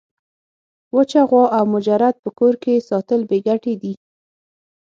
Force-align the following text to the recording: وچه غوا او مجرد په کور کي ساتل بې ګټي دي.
وچه 0.95 1.21
غوا 1.29 1.43
او 1.57 1.63
مجرد 1.75 2.15
په 2.23 2.29
کور 2.39 2.53
کي 2.63 2.75
ساتل 2.89 3.21
بې 3.29 3.37
ګټي 3.47 3.73
دي. 3.81 3.93